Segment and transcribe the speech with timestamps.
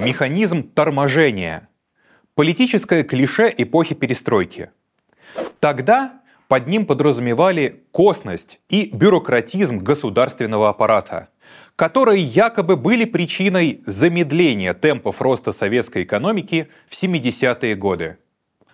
[0.00, 1.68] Механизм торможения.
[2.34, 4.70] Политическое клише эпохи перестройки.
[5.58, 11.28] Тогда под ним подразумевали косность и бюрократизм государственного аппарата,
[11.76, 18.16] которые якобы были причиной замедления темпов роста советской экономики в 70-е годы.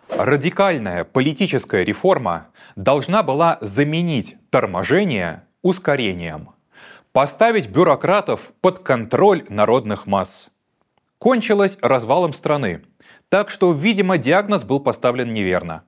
[0.08, 6.50] Радикальная политическая реформа должна была заменить торможение ускорением,
[7.10, 10.50] поставить бюрократов под контроль народных масс.
[11.18, 12.84] Кончилось развалом страны,
[13.28, 15.84] так что, видимо, диагноз был поставлен неверно.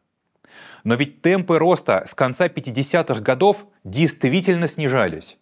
[0.85, 5.37] Но ведь темпы роста с конца 50-х годов действительно снижались.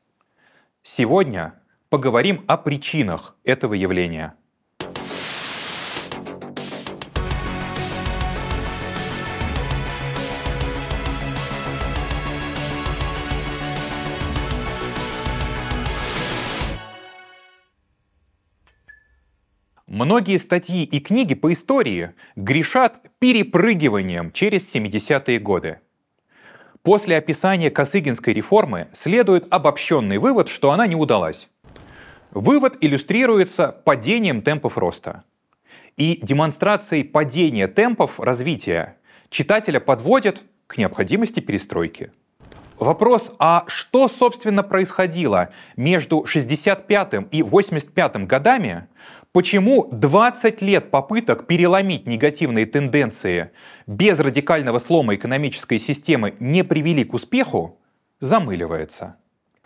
[0.83, 1.55] Сегодня
[1.89, 4.35] поговорим о причинах этого явления–
[19.99, 25.81] Многие статьи и книги по истории грешат перепрыгиванием через 70-е годы.
[26.83, 31.49] После описания Косыгинской реформы следует обобщенный вывод, что она не удалась.
[32.31, 35.25] Вывод иллюстрируется падением темпов роста.
[35.97, 38.99] И демонстрацией падения темпов развития
[39.31, 42.13] читателя подводят к необходимости перестройки.
[42.79, 48.89] Вопрос, а что, собственно, происходило между 65 и 85 годами,
[49.37, 53.51] Почему 20 лет попыток переломить негативные тенденции
[53.87, 57.79] без радикального слома экономической системы не привели к успеху,
[58.19, 59.17] замыливается.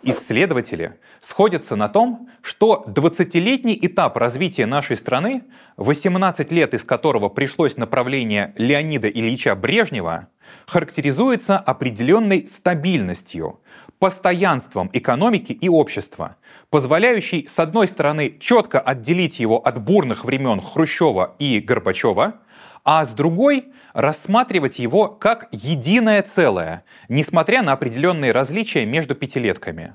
[0.03, 5.45] Исследователи сходятся на том, что 20-летний этап развития нашей страны,
[5.77, 10.27] 18 лет из которого пришлось направление Леонида Ильича Брежнева,
[10.67, 13.60] характеризуется определенной стабильностью,
[14.01, 16.37] постоянством экономики и общества,
[16.71, 22.37] позволяющей, с одной стороны, четко отделить его от бурных времен Хрущева и Горбачева,
[22.83, 29.93] а с другой рассматривать его как единое целое, несмотря на определенные различия между пятилетками.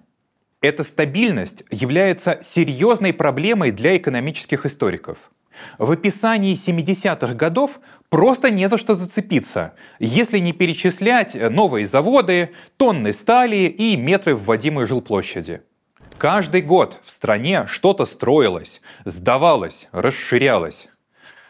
[0.60, 5.32] Эта стабильность является серьезной проблемой для экономических историков.
[5.78, 13.12] В описании 70-х годов просто не за что зацепиться, если не перечислять новые заводы, тонны
[13.12, 15.62] стали и метры вводимой жилплощади.
[16.18, 20.88] Каждый год в стране что-то строилось, сдавалось, расширялось.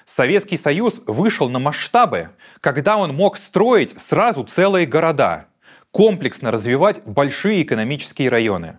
[0.04, 2.30] Советский Союз вышел на масштабы,
[2.60, 5.46] когда он мог строить сразу целые города,
[5.90, 8.78] комплексно развивать большие экономические районы.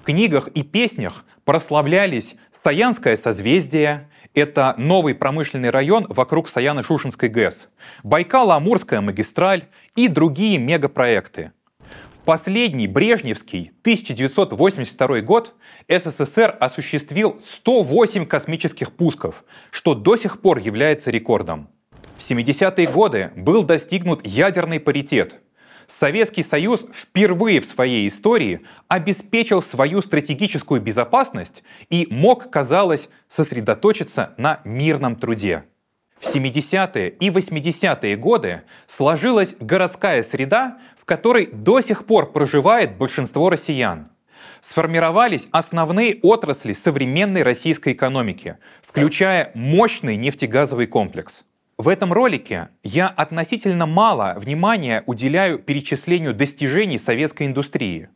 [0.00, 7.68] В книгах и песнях прославлялись Саянское созвездие, это новый промышленный район вокруг Саяно-Шушенской ГЭС,
[8.02, 11.52] Байкало-Амурская магистраль и другие мегапроекты.
[12.24, 15.54] Последний Брежневский 1982 год
[15.88, 21.68] СССР осуществил 108 космических пусков, что до сих пор является рекордом.
[22.16, 25.42] В 70-е годы был достигнут ядерный паритет.
[25.86, 34.60] Советский Союз впервые в своей истории обеспечил свою стратегическую безопасность и мог, казалось, сосредоточиться на
[34.64, 35.64] мирном труде.
[36.18, 43.50] В 70-е и 80-е годы сложилась городская среда, в которой до сих пор проживает большинство
[43.50, 44.08] россиян.
[44.62, 51.44] Сформировались основные отрасли современной российской экономики, включая мощный нефтегазовый комплекс.
[51.76, 58.10] В этом ролике я относительно мало внимания уделяю перечислению достижений советской индустрии.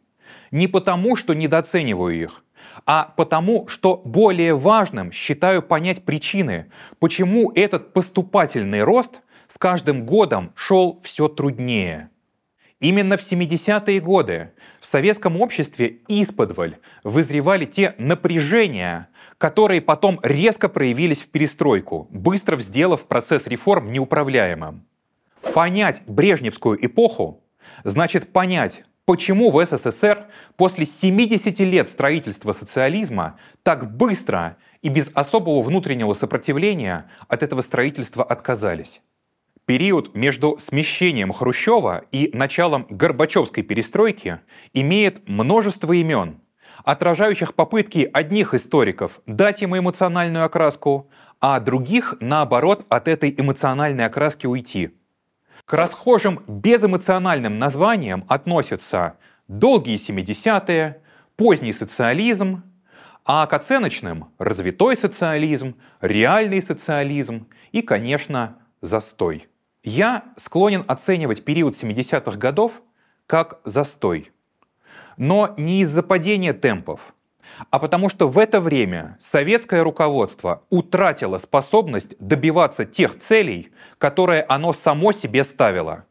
[0.52, 2.44] Не потому, что недооцениваю их,
[2.86, 6.70] а потому, что более важным считаю понять причины,
[7.00, 12.10] почему этот поступательный рост с каждым годом шел все труднее.
[12.78, 21.22] Именно в 70-е годы в советском обществе исподволь вызревали те напряжения, которые потом резко проявились
[21.22, 24.84] в перестройку, быстро сделав процесс реформ неуправляемым.
[25.54, 27.42] Понять брежневскую эпоху
[27.84, 35.62] значит понять, почему в СССР после 70 лет строительства социализма так быстро и без особого
[35.62, 39.00] внутреннего сопротивления от этого строительства отказались.
[39.64, 44.40] Период между смещением Хрущева и началом Горбачевской перестройки
[44.72, 46.40] имеет множество имен,
[46.84, 51.10] отражающих попытки одних историков дать ему эмоциональную окраску,
[51.40, 54.94] а других, наоборот, от этой эмоциональной окраски уйти.
[55.64, 61.02] К расхожим безэмоциональным названиям относятся долгие 70-е,
[61.36, 62.62] поздний социализм,
[63.24, 69.48] а к оценочным– развитой социализм, реальный социализм и, конечно, застой.
[69.82, 72.82] Я склонен оценивать период 70-х годов
[73.26, 74.32] как застой.
[75.18, 77.14] Но не из-за падения темпов,
[77.70, 84.72] а потому что в это время советское руководство утратило способность добиваться тех целей, которые оно
[84.72, 86.04] само себе ставило.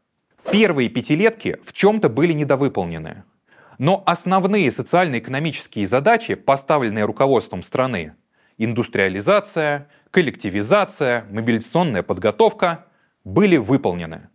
[0.52, 3.24] Первые пятилетки в чем-то были недовыполнены.
[3.78, 8.14] Но основные социально-экономические задачи, поставленные руководством страны–
[8.58, 12.84] индустриализация, коллективизация, мобилизационная подготовка–
[13.24, 14.28] были выполнены.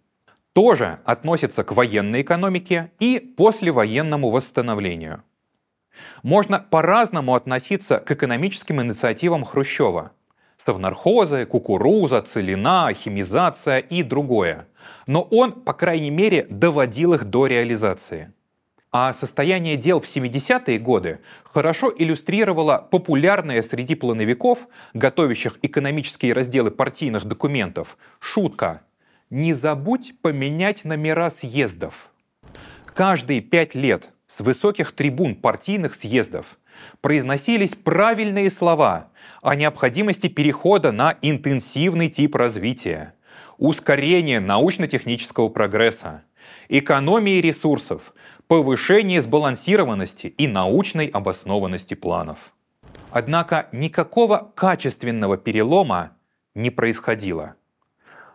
[0.54, 5.24] Тоже относится к военной экономике и послевоенному восстановлению–
[6.24, 10.12] можно по-разному относиться к экономическим инициативам Хрущева.
[10.58, 14.68] Совнархозы, кукуруза, целина, химизация и другое.
[15.08, 18.34] Но он, по крайней мере, доводил их до реализации.
[18.92, 27.26] А состояние дел в 70-е годы хорошо иллюстрировало популярная среди плановиков, готовящих экономические разделы партийных
[27.26, 28.82] документов, шутка
[29.36, 32.12] «Не забудь поменять номера съездов».
[32.94, 36.60] Каждые пять лет с высоких трибун партийных съездов
[37.02, 39.08] произносились правильные слова
[39.42, 43.16] о необходимости перехода на интенсивный тип развития,
[43.58, 46.26] ускорения научно-технического прогресса,
[46.70, 48.14] экономии ресурсов,
[48.46, 52.54] повышения сбалансированности и научной обоснованности планов.
[53.10, 56.12] Однако никакого качественного перелома
[56.54, 57.56] не происходило–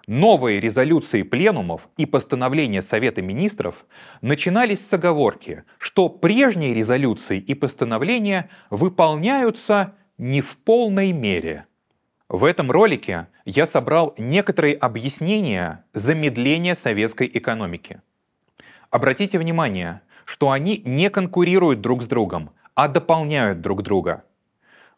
[0.08, 3.84] Новые резолюции пленумов и постановления Совета министров
[4.22, 11.66] начинались с оговорки, что прежние резолюции и постановления выполняются не в полной мере.
[12.30, 18.00] В этом ролике я собрал некоторые объяснения замедления советской экономики.
[18.88, 24.24] Обратите внимание, что они не конкурируют друг с другом, а дополняют друг друга.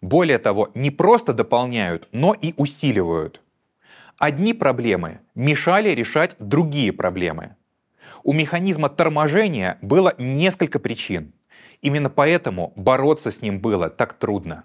[0.00, 3.42] Более того, не просто дополняют, но и усиливают–
[4.20, 7.56] Одни проблемы мешали решать другие проблемы.
[8.22, 11.32] У механизма торможения было несколько причин.
[11.80, 14.64] Именно поэтому бороться с ним было так трудно.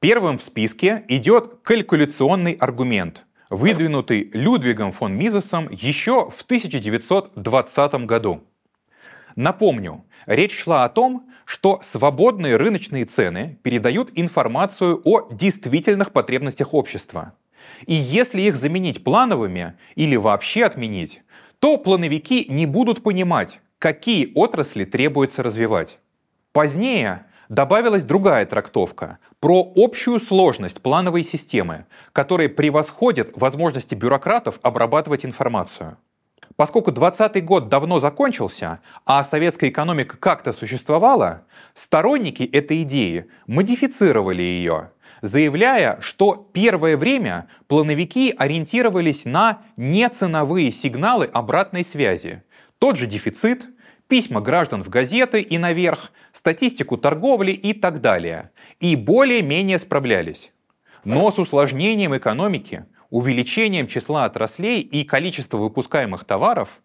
[0.00, 8.44] Первым в списке идет калькуляционный аргумент, выдвинутый Людвигом фон Мизесом еще в 1920 году.
[9.34, 17.34] Напомню, речь шла о том, что свободные рыночные цены передают информацию о действительных потребностях общества–
[17.86, 21.22] и если их заменить плановыми или вообще отменить,
[21.58, 25.98] то плановики не будут понимать, какие отрасли требуется развивать.
[26.52, 35.98] Позднее добавилась другая трактовка про общую сложность плановой системы, которая превосходит возможности бюрократов обрабатывать информацию.
[36.56, 44.90] Поскольку 20 год давно закончился, а советская экономика как-то существовала, сторонники этой идеи модифицировали ее
[45.22, 52.42] заявляя, что первое время плановики ориентировались на неценовые сигналы обратной связи.
[52.78, 53.66] Тот же дефицит,
[54.08, 58.50] письма граждан в газеты и наверх, статистику торговли и так далее.
[58.80, 60.52] И более-менее справлялись.
[61.04, 66.80] Но с усложнением экономики, увеличением числа отраслей и количества выпускаемых товаров,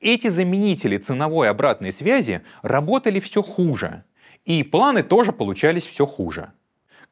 [0.00, 4.04] эти заменители ценовой обратной связи работали все хуже.
[4.44, 6.52] И планы тоже получались все хуже.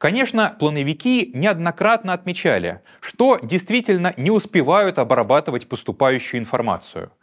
[0.03, 7.13] Конечно, плановики неоднократно отмечали, что действительно не успевают обрабатывать поступающую информацию.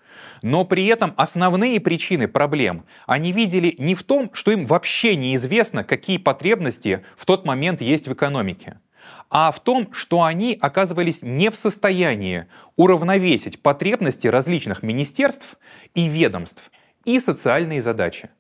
[0.40, 5.84] Но при этом основные причины проблем они видели не в том, что им вообще неизвестно,
[5.84, 8.80] какие потребности в тот момент есть в экономике,
[9.28, 15.58] а в том, что они оказывались не в состоянии уравновесить потребности различных министерств
[15.94, 16.70] и ведомств
[17.04, 18.30] и социальные задачи.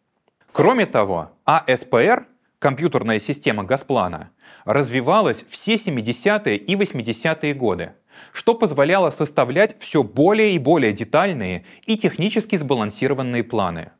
[0.50, 2.29] Кроме того, АСПР
[2.60, 4.30] компьютерная система Газплана,
[4.64, 7.94] развивалась все 70-е и 80-е годы,
[8.32, 13.90] что позволяло составлять все более и более детальные и технически сбалансированные планы.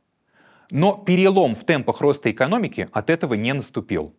[0.71, 4.15] Но перелом в темпах роста экономики от этого не наступил.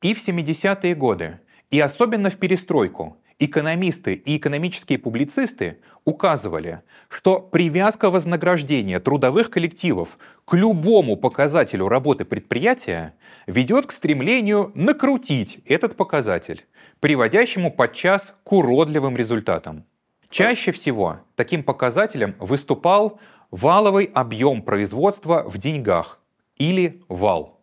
[0.00, 1.40] И в 70-е годы,
[1.70, 10.52] и особенно в перестройку, Экономисты и экономические публицисты указывали, что привязка вознаграждения трудовых коллективов к
[10.52, 13.14] любому показателю работы предприятия
[13.46, 16.66] ведет к стремлению накрутить этот показатель,
[17.00, 19.86] приводящему подчас к уродливым результатам.
[20.28, 23.20] Чаще всего таким показателем выступал
[23.50, 26.20] валовый объем производства в деньгах
[26.58, 27.59] или вал.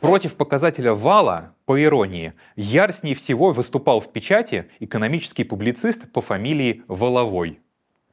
[0.00, 7.60] Против показателя вала, по иронии, яростнее всего выступал в печати экономический публицист по фамилии Воловой.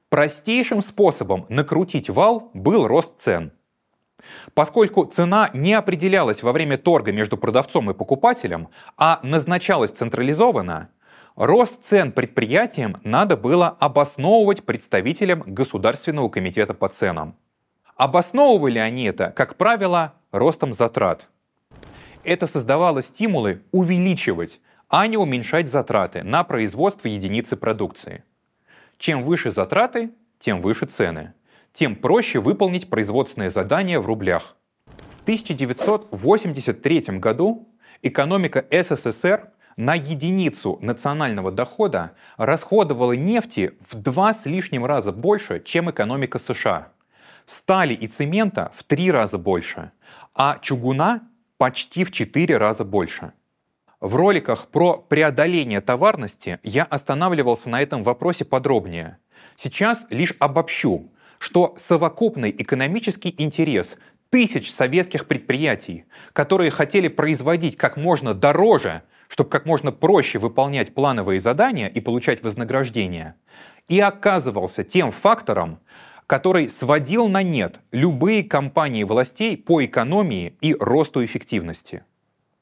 [0.10, 3.54] Простейшим способом накрутить вал был рост цен.
[4.54, 8.68] Поскольку цена не определялась во время торга между продавцом и покупателем,
[8.98, 10.90] а назначалась централизованно,
[11.38, 17.38] рост цен предприятиям надо было обосновывать представителям Государственного комитета по ценам.
[17.96, 21.30] Обосновывали они это, как правило, ростом затрат–
[22.28, 28.24] это создавало стимулы увеличивать, а не уменьшать затраты на производство единицы продукции.
[28.98, 31.34] Чем выше затраты, тем выше цены.
[31.72, 34.56] Тем проще выполнить производственное задание в рублях.
[34.86, 37.70] В 1983 году
[38.02, 45.90] экономика СССР на единицу национального дохода расходовала нефти в два с лишним раза больше, чем
[45.92, 46.92] экономика США.
[47.46, 49.92] Стали и цемента в три раза больше,
[50.36, 51.22] а чугуна
[51.58, 53.34] почти в четыре раза больше.
[54.00, 59.18] В роликах про преодоление товарности я останавливался на этом вопросе подробнее.
[59.56, 63.98] Сейчас лишь обобщу, что совокупный экономический интерес
[64.30, 71.40] тысяч советских предприятий, которые хотели производить как можно дороже, чтобы как можно проще выполнять плановые
[71.40, 73.36] задания и получать вознаграждение,
[73.88, 75.80] и оказывался тем фактором,
[76.28, 82.04] который сводил на нет любые кампании властей по экономии и росту эффективности.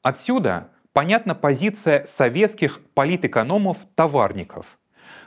[0.02, 4.78] Отсюда понятна позиция советских политэкономов-товарников,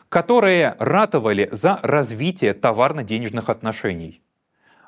[0.07, 4.23] которые ратовали за развитие товарно-денежных отношений.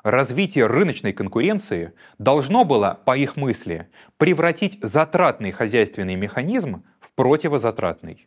[0.02, 8.26] Развитие рыночной конкуренции должно было, по их мысли, превратить затратный хозяйственный механизм в противозатратный.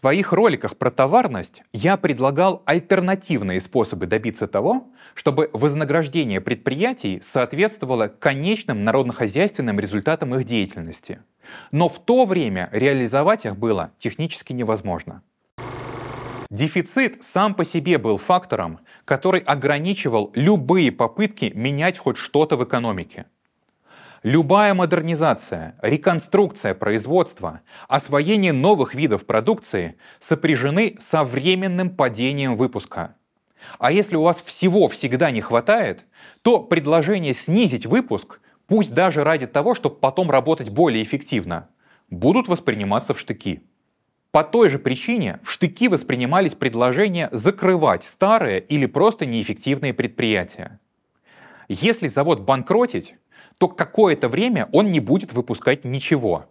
[0.00, 8.08] В своих роликах про товарность я предлагал альтернативные способы добиться того, чтобы вознаграждение предприятий соответствовало
[8.08, 11.20] конечным народно-хозяйственным результатам их деятельности.
[11.70, 15.22] Но в то время реализовать их было технически невозможно.
[16.48, 23.26] Дефицит сам по себе был фактором, который ограничивал любые попытки менять хоть что-то в экономике.
[24.22, 33.16] Любая модернизация, реконструкция производства, освоение новых видов продукции сопряжены со временным падением выпуска.
[33.78, 36.04] А если у вас всего всегда не хватает,
[36.42, 41.68] то предложение снизить выпуск, пусть даже ради того, чтобы потом работать более эффективно,
[42.10, 43.62] будут восприниматься в штыки.
[44.32, 50.78] По той же причине в штыки воспринимались предложения закрывать старые или просто неэффективные предприятия.
[51.68, 53.14] Если завод банкротить,
[53.60, 56.46] то какое-то время он не будет выпускать ничего.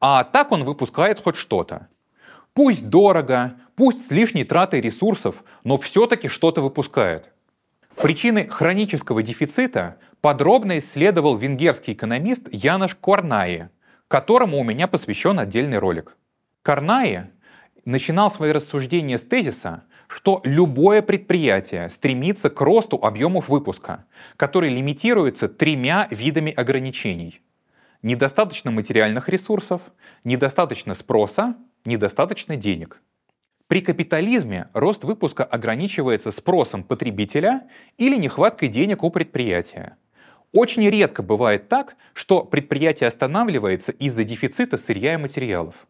[0.00, 1.88] А так он выпускает хоть что-то.
[2.52, 7.32] Пусть дорого, пусть с лишней тратой ресурсов, но все-таки что-то выпускает.
[7.94, 13.70] Причины хронического дефицита подробно исследовал венгерский экономист Янош Корнаи,
[14.06, 16.18] которому у меня посвящен отдельный ролик.
[16.60, 17.30] Корнаи
[17.86, 24.04] начинал свои рассуждения с тезиса, что любое предприятие стремится к росту объемов выпуска,
[24.36, 27.40] который лимитируется тремя видами ограничений.
[28.02, 29.82] Недостаточно материальных ресурсов,
[30.24, 33.02] недостаточно спроса, недостаточно денег.
[33.68, 39.96] При капитализме рост выпуска ограничивается спросом потребителя или нехваткой денег у предприятия.
[40.52, 45.88] Очень редко бывает так, что предприятие останавливается из-за дефицита сырья и материалов.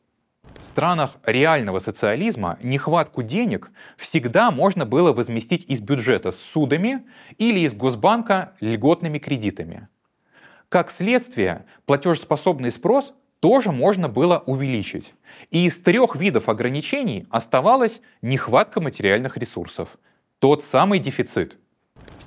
[0.55, 7.05] В странах реального социализма нехватку денег всегда можно было возместить из бюджета с судами
[7.39, 9.89] или из Госбанка льготными кредитами.
[10.69, 15.15] Как следствие, платежеспособный спрос тоже можно было увеличить.
[15.51, 19.99] И из трех видов ограничений оставалась нехватка материальных ресурсов.
[20.39, 21.57] Тот самый дефицит.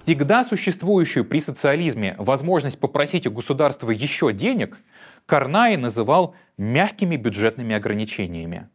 [0.03, 4.79] Всегда существующую при социализме возможность попросить у государства еще денег
[5.29, 8.67] Карнай называл мягкими бюджетными ограничениями.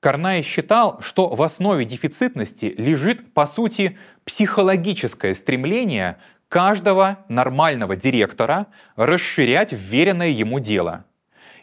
[0.00, 6.16] Карнай считал, что в основе дефицитности лежит, по сути, психологическое стремление
[6.48, 11.04] каждого нормального директора расширять вверенное ему дело.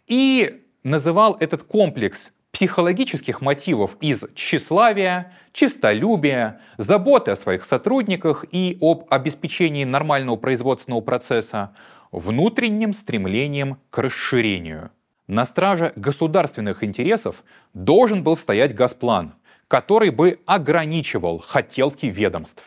[0.06, 9.08] И называл этот комплекс психологических мотивов из тщеславия, чистолюбия, заботы о своих сотрудниках и об
[9.10, 11.76] обеспечении нормального производственного процесса
[12.16, 14.92] внутренним стремлением к расширению.
[15.28, 17.44] На страже государственных интересов
[17.74, 19.34] должен был стоять Газплан,
[19.68, 22.64] который бы ограничивал хотелки ведомств.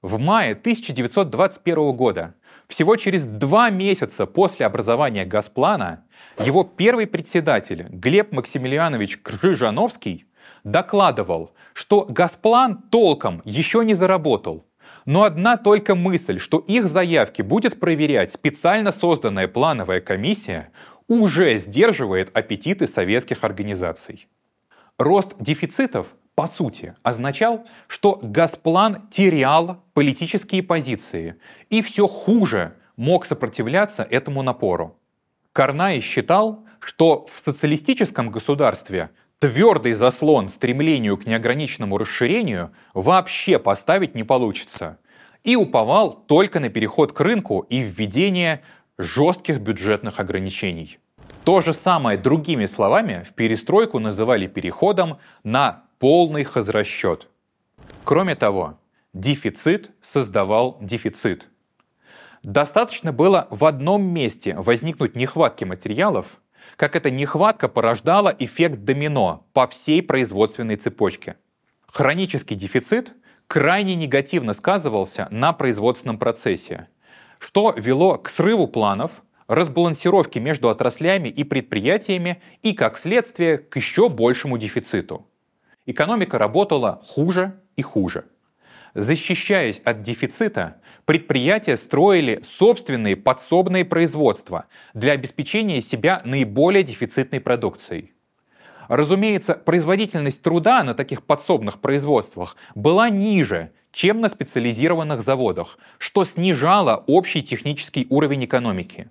[0.00, 2.34] В мае 1921 года,
[2.68, 6.04] всего через два месяца после образования Газплана,
[6.38, 10.24] его первый председатель Глеб Максимилианович Крыжановский
[10.64, 14.64] докладывал, что Газплан толком еще не заработал,
[15.10, 20.70] но одна только мысль, что их заявки будет проверять специально созданная плановая комиссия,
[21.08, 24.28] уже сдерживает аппетиты советских организаций.
[24.98, 31.34] Рост дефицитов, по сути, означал, что Газплан терял политические позиции
[31.70, 34.96] и все хуже мог сопротивляться этому напору.
[35.52, 44.22] Карнай считал, что в социалистическом государстве твердый заслон стремлению к неограниченному расширению вообще поставить не
[44.22, 44.98] получится.
[45.42, 48.62] И уповал только на переход к рынку и введение
[48.98, 50.98] жестких бюджетных ограничений.
[51.44, 57.28] То же самое другими словами в перестройку называли переходом на полный хозрасчет.
[58.04, 58.78] Кроме того,
[59.14, 61.48] дефицит создавал дефицит.
[62.42, 66.40] Достаточно было в одном месте возникнуть нехватки материалов,
[66.80, 71.36] как эта нехватка порождала эффект домино по всей производственной цепочке.
[71.86, 73.12] Хронический дефицит
[73.48, 76.88] крайне негативно сказывался на производственном процессе,
[77.38, 84.08] что вело к срыву планов, разбалансировке между отраслями и предприятиями и, как следствие, к еще
[84.08, 85.26] большему дефициту.
[85.84, 88.24] Экономика работала хуже и хуже.
[88.94, 98.12] Защищаясь от дефицита, предприятия строили собственные подсобные производства для обеспечения себя наиболее дефицитной продукцией.
[98.88, 107.04] Разумеется, производительность труда на таких подсобных производствах была ниже, чем на специализированных заводах, что снижало
[107.06, 109.08] общий технический уровень экономики.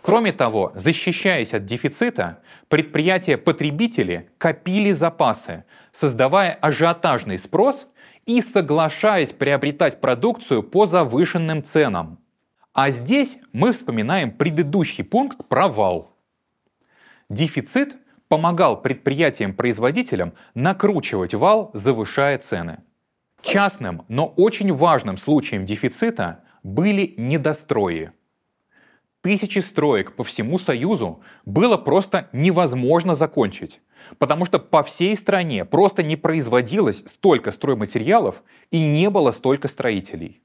[0.00, 7.88] Кроме того, защищаясь от дефицита, предприятия-потребители копили запасы, создавая ажиотажный спрос
[8.26, 12.18] и соглашаясь приобретать продукцию по завышенным ценам.
[12.72, 16.12] А здесь мы вспоминаем предыдущий пункт про вал.
[17.30, 17.96] Дефицит
[18.28, 22.82] помогал предприятиям-производителям накручивать вал, завышая цены.
[23.40, 28.12] Частным, но очень важным случаем дефицита были недострои.
[29.20, 33.80] Тысячи строек по всему Союзу было просто невозможно закончить,
[34.18, 40.42] потому что по всей стране просто не производилось столько стройматериалов и не было столько строителей.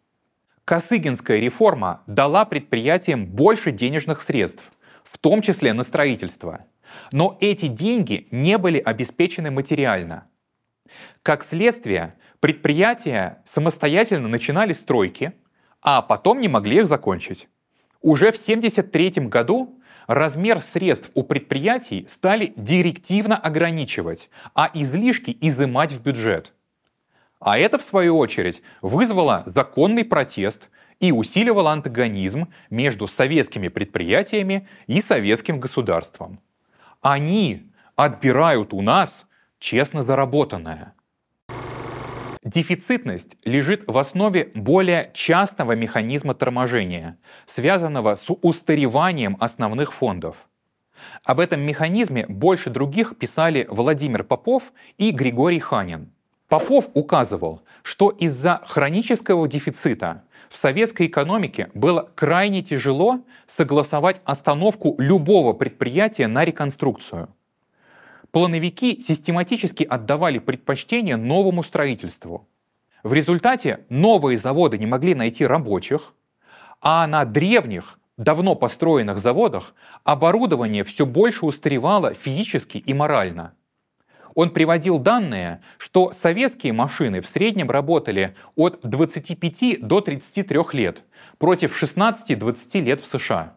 [0.66, 4.72] Косыгинская реформа дала предприятиям больше денежных средств,
[5.04, 6.66] в том числе на строительство.
[7.12, 10.28] Но эти деньги не были обеспечены материально.
[11.24, 15.34] Как следствие, предприятия самостоятельно начинали стройки,
[15.82, 17.48] а потом не могли их закончить.
[18.02, 19.81] Уже в 1973 году
[20.14, 26.54] размер средств у предприятий стали директивно ограничивать, а излишки изымать в бюджет.
[27.40, 35.00] А это, в свою очередь, вызвало законный протест и усиливало антагонизм между советскими предприятиями и
[35.02, 36.42] советским государством.
[37.02, 39.28] Они отбирают у нас
[39.60, 40.94] честно заработанное.
[42.44, 50.48] Дефицитность лежит в основе более частного механизма торможения, связанного с устареванием основных фондов.
[51.24, 56.12] Об этом механизме больше других писали Владимир Попов и Григорий Ханин.
[56.48, 65.54] Попов указывал, что из-за хронического дефицита в советской экономике было крайне тяжело согласовать остановку любого
[65.54, 67.30] предприятия на реконструкцию–
[68.32, 72.48] плановики систематически отдавали предпочтение новому строительству.
[73.04, 76.14] В результате новые заводы не могли найти рабочих,
[76.82, 83.54] а на древних, давно построенных заводах оборудование все больше устаревало физически и морально.
[84.34, 91.04] Он приводил данные, что советские машины в среднем работали от 25 до 33 лет
[91.38, 93.56] против 16-20 лет в США.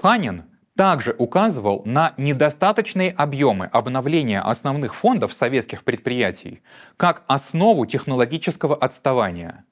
[0.00, 0.44] Ханин
[0.76, 6.62] также указывал на недостаточные объемы обновления основных фондов советских предприятий
[6.96, 9.64] как основу технологического отставания.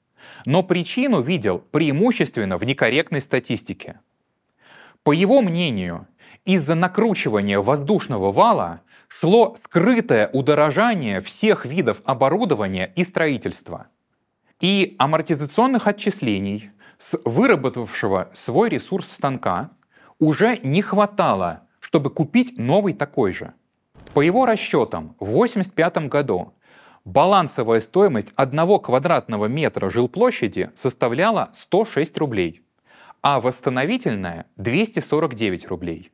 [0.45, 3.99] Но причину видел преимущественно в некорректной статистике.
[5.03, 6.07] По его мнению,
[6.43, 13.87] из-за накручивания воздушного вала шло скрытое удорожание всех видов оборудования и строительства.
[14.59, 19.69] И амортизационных отчислений с выработавшего свой ресурс станка
[20.19, 23.53] уже не хватало, чтобы купить новый такой же.
[24.13, 26.53] По его расчетам, в 1985 году
[27.03, 32.61] балансовая стоимость одного квадратного метра жилплощади составляла 106 рублей,
[33.21, 36.11] а восстановительная– 249 рублей.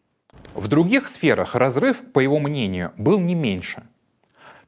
[0.53, 3.83] В других сферах разрыв, по его мнению, был не меньше.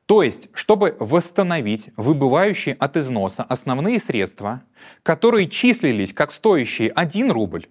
[0.05, 4.63] То есть, чтобы восстановить выбывающие от износа основные средства,
[5.01, 7.67] которые числились как стоящие 1 рубль,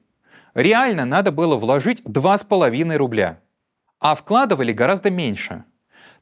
[0.54, 3.40] реально надо было вложить 2,5 рубля,
[3.98, 5.64] а вкладывали гораздо меньше,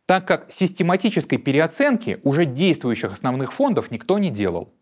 [0.06, 4.72] так как систематической переоценки уже действующих основных фондов никто не делал.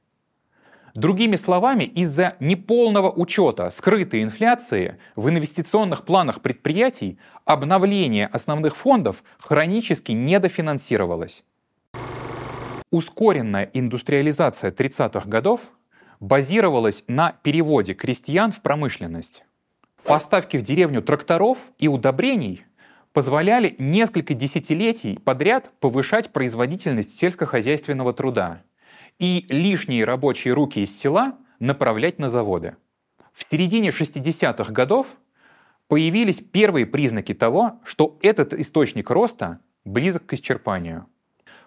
[0.94, 10.12] Другими словами, из-за неполного учета скрытой инфляции в инвестиционных планах предприятий обновление основных фондов хронически
[10.12, 11.44] недофинансировалось.
[12.90, 15.70] Ускоренная индустриализация 30-х годов
[16.20, 19.44] базировалась на переводе крестьян в промышленность.
[20.04, 22.64] Поставки в деревню тракторов и удобрений
[23.12, 28.62] позволяли несколько десятилетий подряд повышать производительность сельскохозяйственного труда
[29.18, 32.76] и лишние рабочие руки из села направлять на заводы.
[33.32, 35.16] В середине 60-х годов
[35.88, 41.06] появились первые признаки того, что этот источник роста близок к исчерпанию.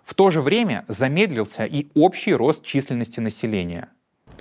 [0.03, 3.89] В то же время замедлился и общий рост численности населения.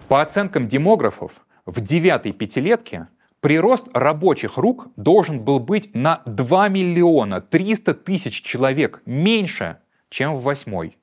[0.09, 3.09] По оценкам демографов, в девятой пятилетке
[3.41, 10.43] прирост рабочих рук должен был быть на 2 миллиона 300 тысяч человек меньше, чем в
[10.43, 10.99] восьмой.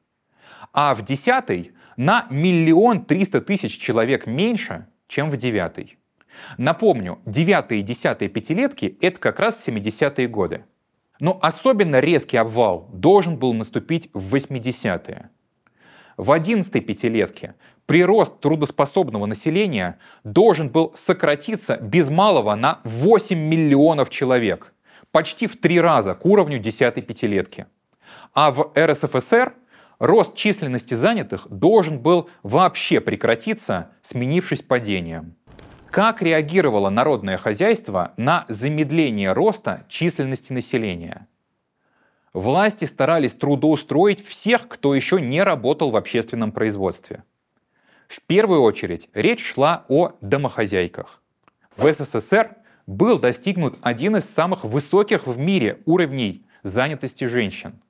[0.73, 5.97] А в десятой на миллион триста тысяч человек меньше, чем в девятой.
[6.57, 10.65] Напомню, девятые и десятые пятилетки— это как раз 70-е годы.
[11.19, 15.31] Но особенно резкий обвал должен был наступить в 80-е.
[16.17, 17.55] В 11-й пятилетке
[17.87, 24.73] прирост трудоспособного населения должен был сократиться без малого на 8 миллионов человек,
[25.11, 27.65] почти в три раза к уровню 10-й пятилетки.
[28.33, 29.53] А в РСФСР
[29.99, 35.35] рост численности занятых должен был вообще прекратиться, сменившись падением.
[35.89, 41.27] Как реагировало народное хозяйство на замедление роста численности населения?
[42.33, 47.23] Власти старались трудоустроить всех, кто еще не работал в общественном производстве.
[48.07, 51.21] В первую очередь речь шла о домохозяйках.
[51.75, 57.81] В СССР был достигнут один из самых высоких в мире уровней занятости женщин–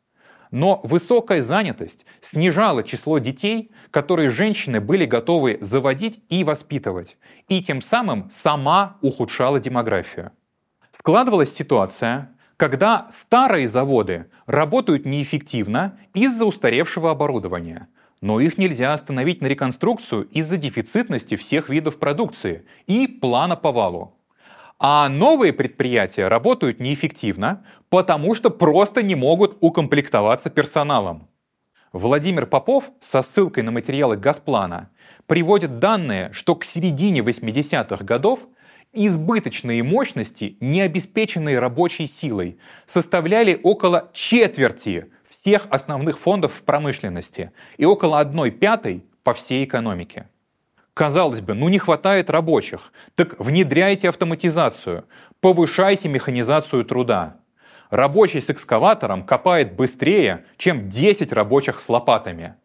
[0.51, 7.81] но высокая занятость снижала число детей, которые женщины были готовы заводить и воспитывать, и тем
[7.81, 10.31] самым сама ухудшала демографию.
[10.91, 17.87] Складывалась ситуация, когда старые заводы работают неэффективно из-за устаревшего оборудования,
[18.21, 24.15] но их нельзя остановить на реконструкцию из-за дефицитности всех видов продукции и плана по валу.
[24.79, 31.27] А новые предприятия работают неэффективно, потому что просто не могут укомплектоваться персоналом.
[31.93, 34.89] Владимир Попов со ссылкой на материалы Газплана
[35.25, 38.47] приводит данные, что к середине 80-х годов
[38.93, 45.11] избыточные мощности, не обеспеченные рабочей силой, составляли около четверти
[45.47, 50.27] всех основных фондов в промышленности и около одной пятой по всей экономике.
[50.93, 52.91] Казалось бы, ну не хватает рабочих.
[53.15, 55.05] Так внедряйте автоматизацию,
[55.39, 57.37] повышайте механизацию труда.
[57.89, 62.55] Рабочий с экскаватором копает быстрее, чем 10 рабочих с лопатами.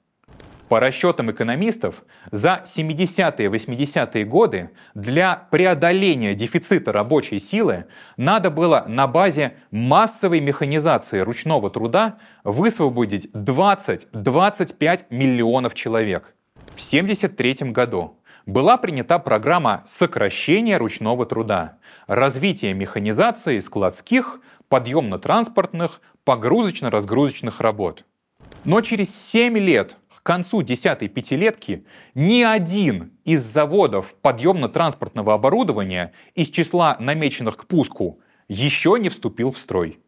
[0.72, 7.84] По расчетам экономистов, за 70-е 80-е годы для преодоления дефицита рабочей силы
[8.16, 16.34] надо было на базе массовой механизации ручного труда высвободить 20-25 миллионов человек.
[16.68, 28.06] В 1973 году была принята программа сокращения ручного труда, развития механизации складских, подъемно-транспортных, погрузочно-разгрузочных работ.
[28.64, 36.48] Но через 7 лет, к концу десятой пятилетки, ни один из заводов подъемно-транспортного оборудования из
[36.48, 39.98] числа намеченных к пуску еще не вступил в строй.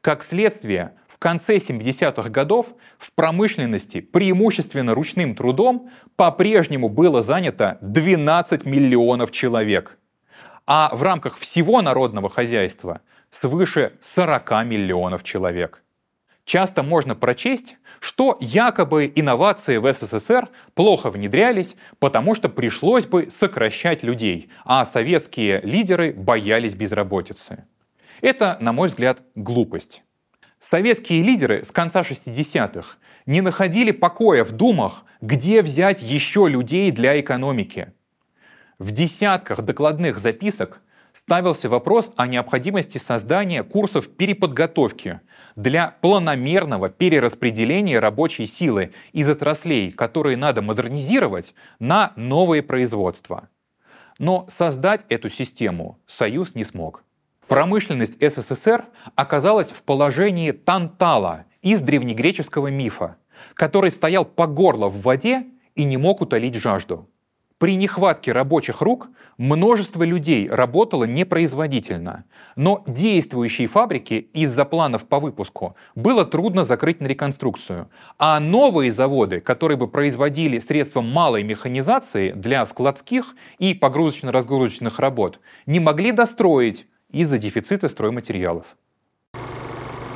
[0.00, 8.64] Как следствие, в конце 70-х годов в промышленности преимущественно ручным трудом по-прежнему было занято 12
[8.64, 9.98] миллионов человек,
[10.66, 15.82] а в рамках всего народного хозяйства свыше 40 миллионов человек.
[16.48, 24.02] Часто можно прочесть, что якобы инновации в СССР плохо внедрялись, потому что пришлось бы сокращать
[24.02, 27.66] людей, а советские лидеры боялись безработицы.
[28.22, 30.02] Это, на мой взгляд, глупость.
[30.58, 37.20] Советские лидеры с конца 60-х не находили покоя в думах, где взять еще людей для
[37.20, 37.92] экономики.
[38.78, 40.80] В десятках докладных записок
[41.12, 45.20] ставился вопрос о необходимости создания курсов переподготовки
[45.58, 53.48] для планомерного перераспределения рабочей силы из отраслей, которые надо модернизировать, на новые производства.
[54.20, 57.02] Но создать эту систему Союз не смог.
[57.48, 58.84] Промышленность СССР
[59.16, 63.16] оказалась в положении Тантала из древнегреческого мифа,
[63.54, 65.44] который стоял по горло в воде
[65.74, 67.10] и не мог утолить жажду.
[67.58, 75.74] При нехватке рабочих рук множество людей работало непроизводительно, но действующие фабрики из-за планов по выпуску
[75.96, 82.64] было трудно закрыть на реконструкцию, а новые заводы, которые бы производили средства малой механизации для
[82.64, 88.76] складских и погрузочно-разгрузочных работ, не могли достроить из-за дефицита стройматериалов.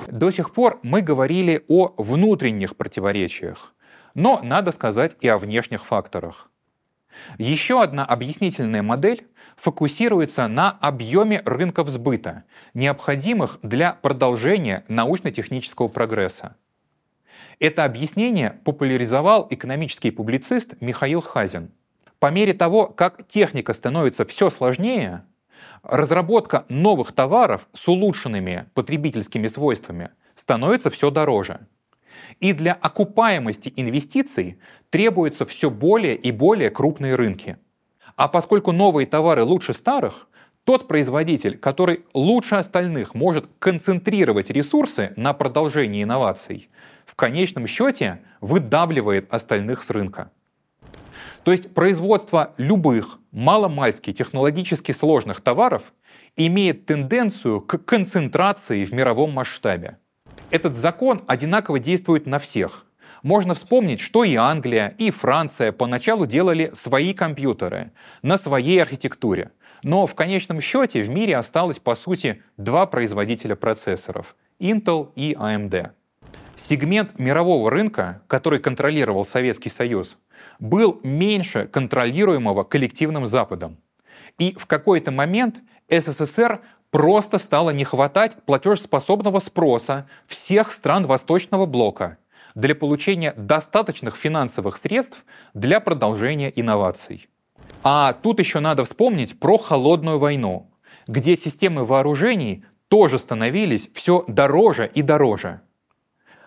[0.06, 3.74] До сих пор мы говорили о внутренних противоречиях,
[4.14, 6.51] но надо сказать и о внешних факторах.
[7.38, 12.44] Еще одна объяснительная модель фокусируется на объеме рынков сбыта,
[12.74, 16.56] необходимых для продолжения научно-технического прогресса.
[17.58, 21.70] Это объяснение популяризовал экономический публицист Михаил Хазин.
[22.18, 25.24] По мере того, как техника становится все сложнее,
[25.82, 31.66] разработка новых товаров с улучшенными потребительскими свойствами становится все дороже.
[32.42, 34.58] И для окупаемости инвестиций
[34.90, 37.56] требуются все более и более крупные рынки.
[38.16, 40.26] А поскольку новые товары лучше старых,
[40.64, 46.68] тот производитель, который лучше остальных может концентрировать ресурсы на продолжении инноваций,
[47.06, 50.32] в конечном счете выдавливает остальных с рынка.
[51.44, 55.92] То есть производство любых маломальски технологически сложных товаров
[56.34, 59.98] имеет тенденцию к концентрации в мировом масштабе.
[60.52, 62.84] Этот закон одинаково действует на всех.
[63.22, 69.52] Можно вспомнить, что и Англия, и Франция поначалу делали свои компьютеры на своей архитектуре.
[69.82, 75.92] Но в конечном счете в мире осталось, по сути, два производителя процессоров– Intel и AMD.
[76.54, 80.18] Сегмент мирового рынка, который контролировал Советский Союз,
[80.58, 83.78] был меньше контролируемого коллективным Западом.
[84.38, 86.60] И в какой-то момент СССР
[86.92, 92.18] просто стало не хватать платежеспособного спроса всех стран Восточного блока
[92.54, 95.24] для получения достаточных финансовых средств
[95.54, 97.28] для продолжения инноваций.
[97.82, 100.70] А тут еще надо вспомнить про холодную войну,
[101.08, 105.62] где системы вооружений тоже становились все дороже и дороже.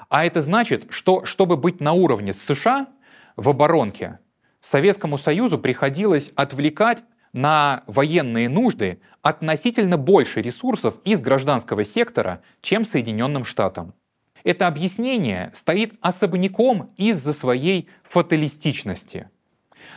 [0.09, 2.87] А это значит, что чтобы быть на уровне с США,
[3.35, 4.19] в оборонке,
[4.61, 7.03] Советскому Союзу приходилось отвлекать
[7.35, 13.93] на военные нужды относительно больше ресурсов из гражданского сектора, чем Соединенным Штатам.
[14.45, 19.29] Это объяснение стоит особняком из-за своей фаталистичности.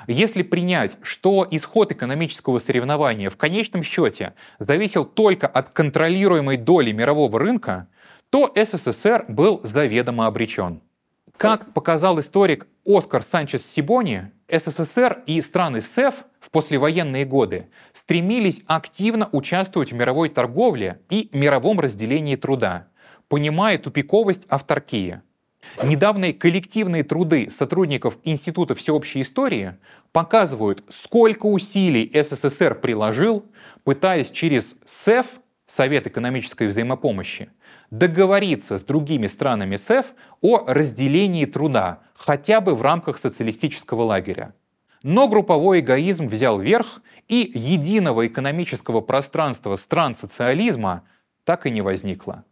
[0.08, 7.38] Если принять, что исход экономического соревнования в конечном счете зависел только от контролируемой доли мирового
[7.38, 7.86] рынка,
[8.30, 10.80] то СССР был заведомо обречен.
[11.36, 19.28] Как показал историк Оскар Санчес Сибони, СССР и страны СЭФ в послевоенные годы стремились активно
[19.32, 22.88] участвовать в мировой торговле и мировом разделении труда,
[23.28, 25.20] понимая тупиковость авторкии.
[25.82, 29.74] Недавние коллективные труды сотрудников Института всеобщей истории
[30.12, 33.44] показывают, сколько усилий СССР приложил,
[33.84, 37.50] пытаясь через СЭФ, Совет экономической взаимопомощи,
[37.90, 44.54] договориться с другими странами СЭФ о разделении труда, хотя бы в рамках социалистического лагеря.
[45.02, 51.04] Но групповой эгоизм взял верх, и единого экономического пространства стран социализма
[51.44, 52.44] так и не возникло.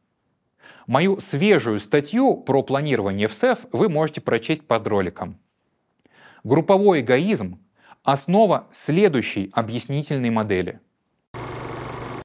[0.86, 5.38] Мою свежую статью про планирование в СЭФ вы можете прочесть под роликом.
[6.44, 7.58] Групповой эгоизм–
[8.04, 10.80] основа следующей объяснительной модели.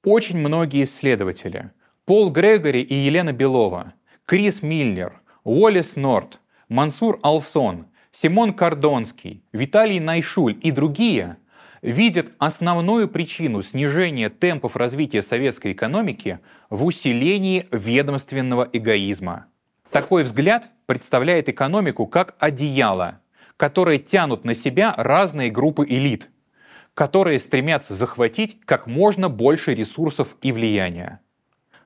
[0.03, 1.71] Очень многие исследователи
[2.05, 3.93] Пол Грегори и Елена Белова,
[4.25, 11.37] Крис Миллер, Уоллес Норт, Мансур Алсон, Симон Кордонский, Виталий Найшуль и другие
[11.81, 19.45] видят основную причину снижения темпов развития советской экономики в усилении ведомственного эгоизма.
[19.91, 23.21] Такой взгляд представляет экономику как одеяло,
[23.55, 26.29] которое тянут на себя разные группы элит,
[26.93, 31.21] которые стремятся захватить как можно больше ресурсов и влияния.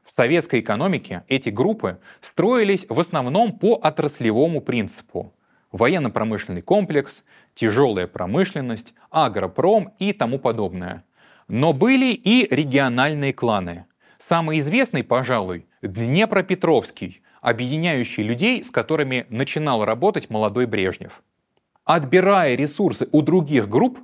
[0.03, 5.35] В советской экономике эти группы строились в основном по отраслевому принципу.
[5.75, 11.03] Военно-промышленный комплекс, тяжелая промышленность, агропром и тому подобное.
[11.49, 13.85] Но были и региональные кланы.
[14.17, 21.21] Самый известный, пожалуй, Днепропетровский, объединяющий людей, с которыми начинал работать молодой Брежнев.
[21.83, 23.99] Отбирая ресурсы у других групп,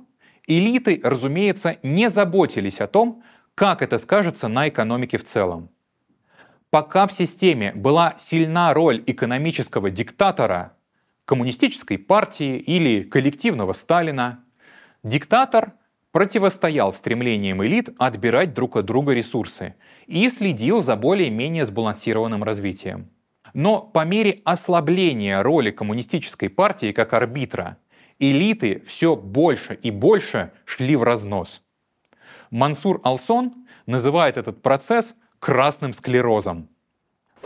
[0.46, 3.22] элиты, разумеется, не заботились о том,
[3.54, 5.70] как это скажется на экономике в целом.
[6.68, 10.76] Пока в системе была сильна роль экономического диктатора,
[11.24, 14.44] коммунистической партии или коллективного Сталина,
[15.02, 15.74] диктатор
[16.10, 19.74] противостоял стремлениям элит отбирать друг от друга ресурсы
[20.06, 23.10] и следил за более-менее сбалансированным развитием.
[23.54, 27.78] Но по мере ослабления роли коммунистической партии как арбитра,
[28.18, 31.62] элиты все больше и больше шли в разнос.
[32.50, 36.68] Мансур Алсон называет этот процесс красным склерозом.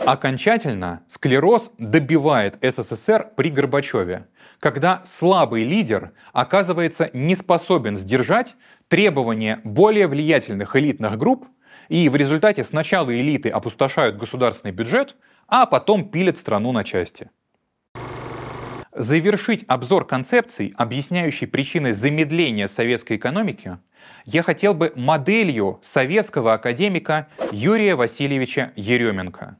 [0.05, 4.27] Окончательно склероз добивает СССР при Горбачеве,
[4.59, 8.55] когда слабый лидер оказывается не способен сдержать
[8.87, 11.47] требования более влиятельных элитных групп,
[11.89, 15.15] и в результате сначала элиты опустошают государственный бюджет,
[15.47, 17.29] а потом пилят страну на части.
[18.91, 23.77] Завершить обзор концепций, объясняющей причины замедления советской экономики,
[24.25, 29.57] я хотел бы моделью советского академика Юрия Васильевича Еременко.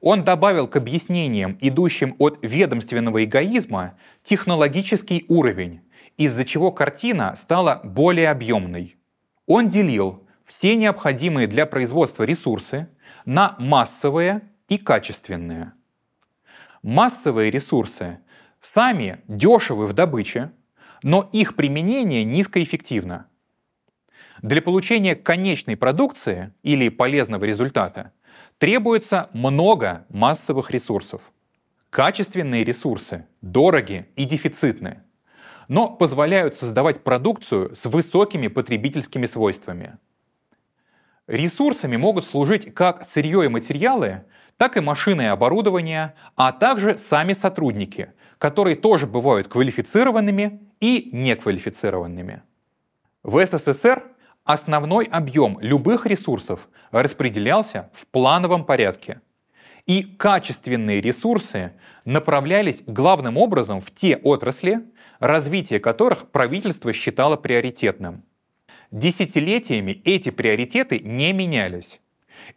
[0.00, 5.80] Он добавил к объяснениям, идущим от ведомственного эгоизма, технологический уровень,
[6.16, 8.96] из-за чего картина стала более объемной.
[9.46, 12.88] Он делил все необходимые для производства ресурсы
[13.24, 15.72] на массовые и качественные.
[16.82, 18.20] Массовые ресурсы
[18.60, 20.52] сами дешевы в добыче,
[21.02, 23.26] но их применение низкоэффективно.
[24.42, 28.12] Для получения конечной продукции или полезного результата
[28.58, 31.22] требуется много массовых ресурсов.
[31.90, 35.02] Качественные ресурсы дороги и дефицитны,
[35.68, 39.96] но позволяют создавать продукцию с высокими потребительскими свойствами.
[41.26, 44.24] Ресурсами могут служить как сырье и материалы,
[44.56, 52.42] так и машины и оборудование, а также сами сотрудники, которые тоже бывают квалифицированными и неквалифицированными.
[53.22, 54.04] В СССР
[54.48, 59.20] основной объем любых ресурсов распределялся в плановом порядке.
[59.84, 61.74] И качественные ресурсы
[62.06, 64.80] направлялись главным образом в те отрасли,
[65.20, 68.24] развитие которых правительство считало приоритетным.
[68.90, 72.00] Десятилетиями эти приоритеты не менялись.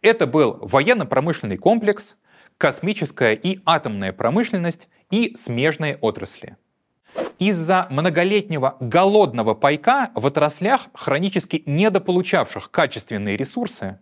[0.00, 2.16] Это был военно-промышленный комплекс,
[2.56, 6.56] космическая и атомная промышленность и смежные отрасли.
[7.38, 13.98] Из-за многолетнего голодного пайка в отраслях, хронически недополучавших качественные ресурсы,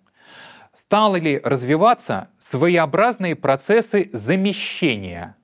[0.74, 5.36] стали развиваться своеобразные процессы замещения.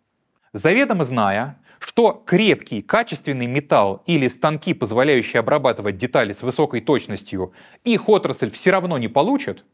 [0.52, 7.52] Заведомо зная, что крепкий, качественный металл или станки, позволяющие обрабатывать детали с высокой точностью,
[7.84, 9.64] их отрасль все равно не получит,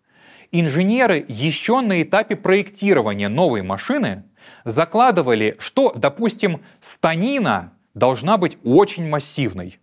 [0.50, 4.24] инженеры еще на этапе проектирования новой машины
[4.64, 9.78] закладывали, что, допустим, станина должна быть очень массивной,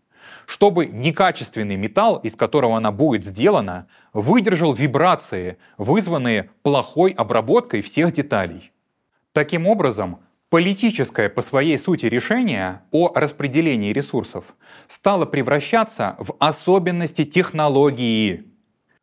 [0.45, 8.71] чтобы некачественный металл, из которого она будет сделана, выдержал вибрации, вызванные плохой обработкой всех деталей.
[9.31, 10.19] Таким образом,
[10.49, 14.55] политическое по своей сути решение о распределении ресурсов
[14.87, 18.45] стало превращаться в особенности технологии.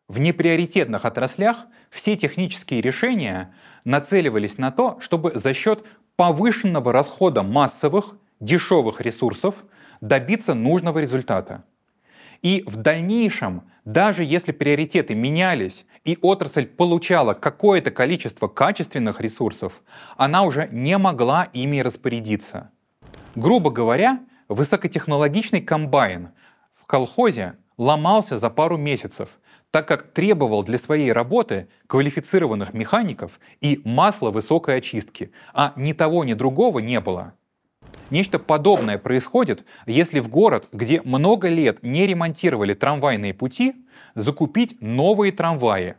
[0.09, 5.85] В неприоритетных отраслях все технические решения нацеливались на то, чтобы за счет
[6.17, 9.65] повышенного расхода массовых дешевых ресурсов
[10.01, 11.65] добиться нужного результата.
[12.43, 19.83] И в дальнейшем, даже если приоритеты менялись и отрасль получала какое-то количество качественных ресурсов,
[20.17, 22.71] она уже не могла ими распорядиться.
[23.35, 26.31] Грубо говоря, высокотехнологичный комбайн
[26.75, 29.29] в колхозе ломался за пару месяцев,
[29.71, 36.25] так как требовал для своей работы квалифицированных механиков и масла высокой очистки, а ни того,
[36.25, 37.35] ни другого не было.
[38.11, 43.75] Нечто подобное происходит, если в город, где много лет не ремонтировали трамвайные пути,
[44.15, 45.97] закупить новые трамваи.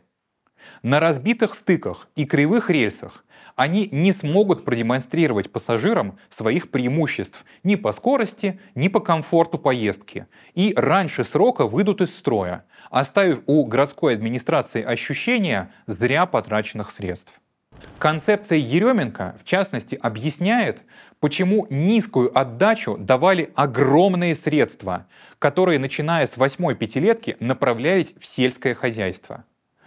[0.82, 3.24] На разбитых стыках и кривых рельсах
[3.56, 10.72] они не смогут продемонстрировать пассажирам своих преимуществ ни по скорости, ни по комфорту поездки, и
[10.76, 17.32] раньше срока выйдут из строя, оставив у городской администрации ощущение зря потраченных средств.
[17.98, 20.84] Концепция Еременко, в частности, объясняет,
[21.20, 25.06] почему низкую отдачу давали огромные средства,
[25.38, 29.44] которые, начиная с восьмой пятилетки, направлялись в сельское хозяйство.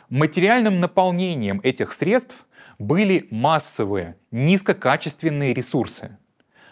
[0.10, 2.46] Материальным наполнением этих средств
[2.80, 6.18] были массовые, низкокачественные ресурсы.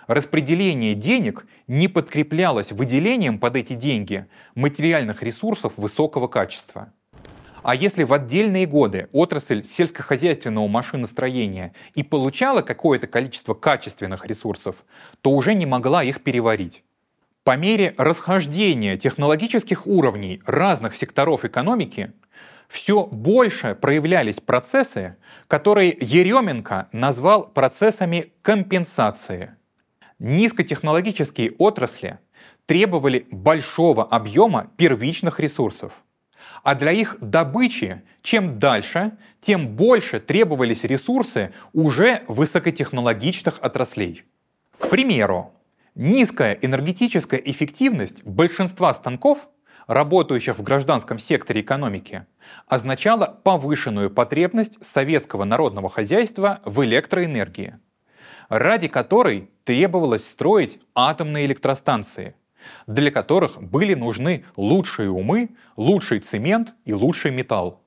[0.07, 6.91] Распределение денег не подкреплялось выделением под эти деньги материальных ресурсов высокого качества–
[7.63, 14.83] а если в отдельные годы отрасль сельскохозяйственного машиностроения и получала какое-то количество качественных ресурсов,
[15.21, 16.83] то уже не могла их переварить.
[17.43, 22.13] По мере расхождения технологических уровней разных секторов экономики
[22.67, 25.15] все больше проявлялись процессы,
[25.47, 29.55] которые Еременко назвал процессами компенсации.
[30.19, 32.19] Низкотехнологические отрасли
[32.67, 35.93] требовали большого объема первичных ресурсов–
[36.63, 44.25] а для их добычи чем дальше, тем больше требовались ресурсы уже высокотехнологичных отраслей.
[44.77, 45.53] К примеру,
[45.95, 49.49] низкая энергетическая эффективность большинства станков,
[49.87, 52.25] работающих в гражданском секторе экономики,
[52.67, 57.79] означала повышенную потребность советского народного хозяйства в электроэнергии,
[58.49, 62.35] ради которой требовалось строить атомные электростанции,
[62.87, 67.83] для которых были нужны лучшие умы, лучший цемент и лучший металл.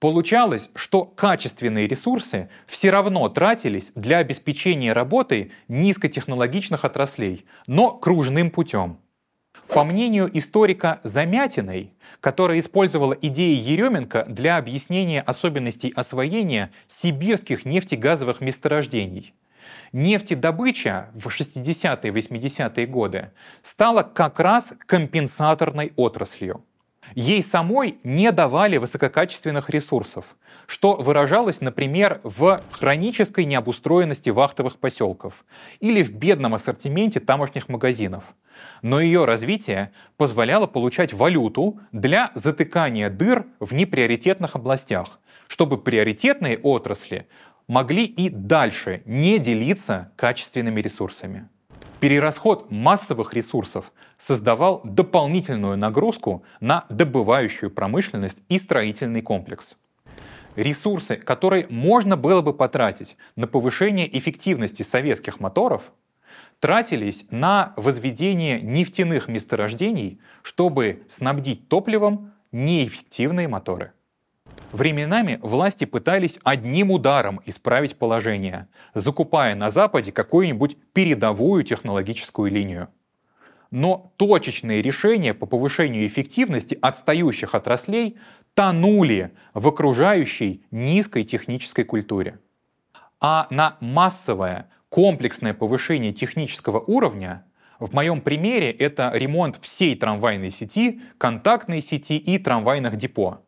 [0.00, 8.98] Получалось, что качественные ресурсы все равно тратились для обеспечения работы низкотехнологичных отраслей, но кружным путем.
[9.68, 19.32] По мнению историка Замятиной, которая использовала идеи Еременко для объяснения особенностей освоения сибирских нефтегазовых месторождений,
[19.92, 23.32] Нефтедобыча в 60-е 80-е годы
[23.62, 26.64] стала как раз компенсаторной отраслью.
[27.16, 30.36] Ей самой не давали высококачественных ресурсов,
[30.68, 35.44] что выражалось, например, в хронической необустроенности вахтовых поселков
[35.80, 38.36] или в бедном ассортименте тамошних магазинов.
[38.82, 45.18] Но ее развитие позволяло получать валюту для затыкания дыр в неприоритетных областях,
[45.48, 47.26] чтобы приоритетные отрасли
[47.70, 51.48] могли и дальше не делиться качественными ресурсами.
[52.00, 59.76] Перерасход массовых ресурсов создавал дополнительную нагрузку на добывающую промышленность и строительный комплекс.
[60.56, 65.92] Ресурсы, которые можно было бы потратить на повышение эффективности советских моторов,
[66.58, 73.92] тратились на возведение нефтяных месторождений, чтобы снабдить топливом неэффективные моторы.
[74.72, 82.88] Временами власти пытались одним ударом исправить положение, закупая на Западе какую-нибудь передовую технологическую линию.
[83.72, 88.16] Но точечные решения по повышению эффективности отстающих отраслей
[88.54, 92.38] тонули в окружающей низкой технической культуре.
[93.20, 97.44] А на массовое, комплексное повышение технического уровня
[97.80, 103.40] в моем примере это ремонт всей трамвайной сети, контактной сети и трамвайных депо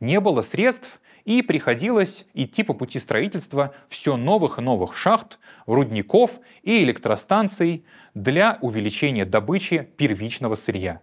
[0.00, 6.40] не было средств, и приходилось идти по пути строительства все новых и новых шахт, рудников
[6.62, 7.84] и электростанций
[8.14, 11.02] для увеличения добычи первичного сырья.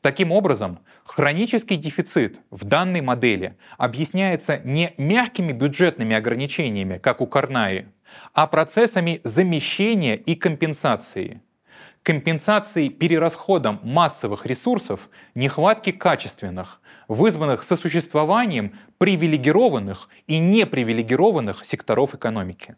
[0.00, 7.88] Таким образом, хронический дефицит в данной модели объясняется не мягкими бюджетными ограничениями, как у Карнаи,
[8.32, 11.42] а процессами замещения и компенсации–
[12.08, 22.76] компенсации перерасходом массовых ресурсов, нехватки качественных, вызванных сосуществованием привилегированных и непривилегированных секторов экономики.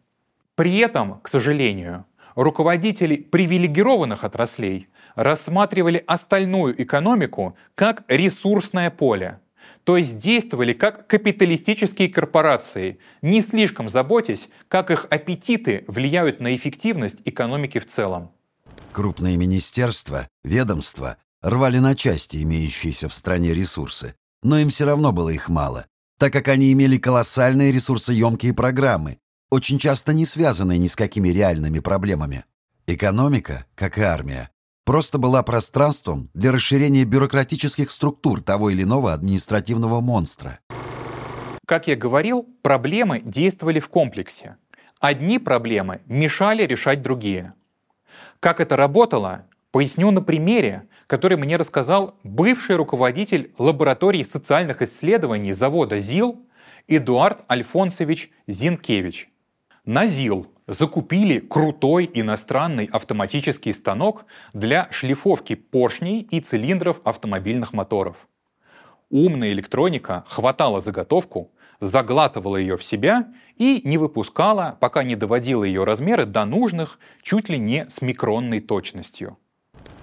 [0.55, 9.41] При этом, к сожалению, руководители привилегированных отраслей рассматривали остальную экономику как ресурсное поле,
[9.85, 17.23] то есть действовали как капиталистические корпорации, не слишком заботясь, как их аппетиты влияют на эффективность
[17.25, 18.31] экономики в целом.
[18.93, 25.31] Крупные министерства, ведомства рвали на части имеющиеся в стране ресурсы, но им все равно было
[25.31, 25.87] их мало,
[26.19, 29.19] так как они имели колоссальные ресурсоемкие программы,
[29.51, 32.45] очень часто не связанные ни с какими реальными проблемами.
[32.87, 34.51] Экономика, как и армия,
[34.85, 40.61] просто была пространством для расширения бюрократических структур того или иного административного монстра.
[41.67, 44.57] Как я говорил, проблемы действовали в комплексе.
[44.99, 47.55] Одни проблемы мешали решать другие.
[48.41, 55.99] Как это работало, поясню на примере, который мне рассказал бывший руководитель лаборатории социальных исследований завода
[55.99, 56.39] ЗИЛ
[56.87, 59.29] Эдуард Альфонсович Зинкевич.
[59.85, 68.29] На ЗИЛ закупили крутой иностранный автоматический станок для шлифовки поршней и цилиндров автомобильных моторов.
[69.11, 71.51] Умная электроника хватала заготовку,
[71.81, 77.49] заглатывала ее в себя и не выпускала, пока не доводила ее размеры до нужных чуть
[77.49, 79.39] ли не с микронной точностью.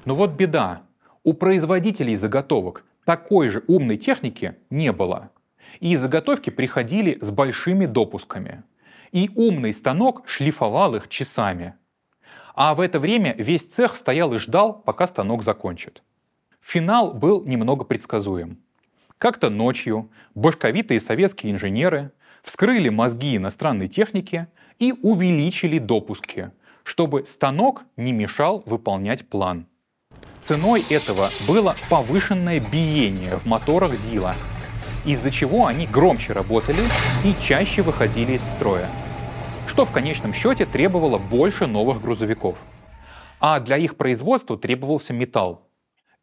[0.03, 0.81] Но вот беда.
[1.27, 5.29] У производителей заготовок такой же умной техники не было.
[5.81, 8.63] И заготовки приходили с большими допусками.
[9.11, 11.73] И умный станок шлифовал их часами.
[12.55, 16.01] А в это время весь цех стоял и ждал, пока станок закончит.
[16.61, 18.59] Финал был немного предсказуем.
[19.17, 24.47] Как-то ночью башковитые советские инженеры вскрыли мозги иностранной техники
[24.79, 26.51] и увеличили допуски,
[26.83, 29.67] чтобы станок не мешал выполнять план.
[30.39, 34.35] Ценой этого было повышенное биение в моторах ЗИЛа,
[35.05, 36.83] из-за чего они громче работали
[37.23, 38.89] и чаще выходили из строя,
[39.67, 42.57] что в конечном счете требовало больше новых грузовиков.
[43.39, 45.67] А для их производства требовался металл,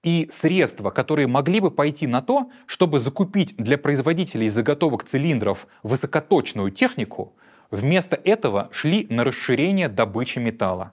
[0.02, 6.70] и средства, которые могли бы пойти на то, чтобы закупить для производителей заготовок цилиндров высокоточную
[6.70, 7.34] технику,
[7.70, 10.92] вместо этого шли на расширение добычи металла.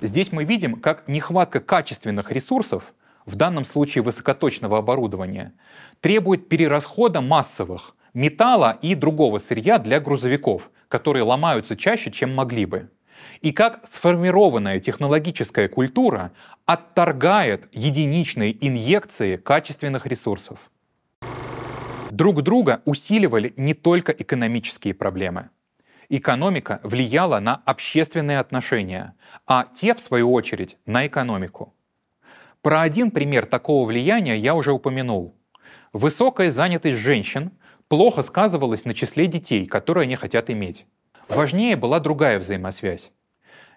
[0.00, 2.94] Здесь мы видим, как нехватка качественных ресурсов,
[3.26, 5.52] в данном случае высокоточного оборудования,
[6.00, 12.90] требует перерасхода массовых металла и другого сырья для грузовиков, которые ломаются чаще, чем могли бы
[13.40, 16.32] и как сформированная технологическая культура
[16.66, 20.70] отторгает единичные инъекции качественных ресурсов.
[22.10, 25.50] Друг друга усиливали не только экономические проблемы.
[26.12, 29.14] Экономика влияла на общественные отношения,
[29.46, 31.72] а те, в свою очередь, на экономику.
[32.62, 35.36] Про один пример такого влияния я уже упомянул.
[35.92, 37.52] Высокая занятость женщин
[37.86, 40.84] плохо сказывалась на числе детей, которые они хотят иметь.
[41.28, 43.12] Важнее была другая взаимосвязь.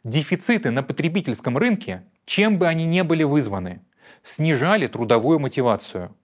[0.03, 3.85] Дефициты на потребительском рынке, чем бы они ни были вызваны,
[4.23, 6.17] снижали трудовую мотивацию.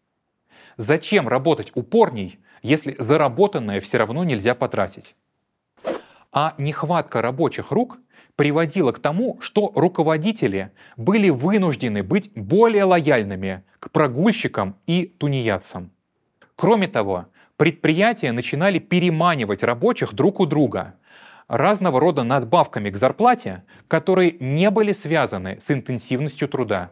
[0.76, 5.16] Зачем работать упорней, если заработанное все равно нельзя потратить?
[6.32, 7.98] А нехватка рабочих рук
[8.36, 15.92] приводила к тому, что руководители были вынуждены быть более лояльными к прогульщикам и тунеядцам.
[16.56, 17.26] Кроме того,
[17.58, 20.96] предприятия начинали переманивать рабочих друг у друга
[21.48, 26.92] разного рода надбавками к зарплате, которые не были связаны с интенсивностью труда.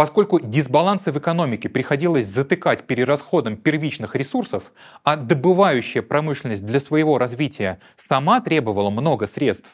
[0.00, 4.72] Поскольку дисбалансы в экономике приходилось затыкать перерасходом первичных ресурсов,
[5.04, 9.68] а добывающая промышленность для своего развития сама требовала много средств,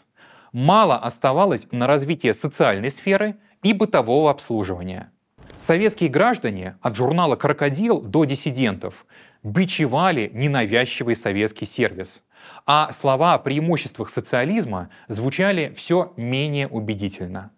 [0.51, 5.13] мало оставалось на развитие социальной сферы и бытового обслуживания.
[5.59, 9.07] Советские граждане от журнала «Крокодил» до диссидентов
[9.45, 12.25] бичевали ненавязчивый советский сервис,
[12.67, 17.53] а слова о преимуществах социализма звучали все менее убедительно.